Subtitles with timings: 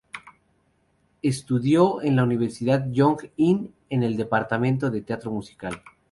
[1.21, 5.83] Estudió en la Universidad Yong In, en el departamento de teatro musical.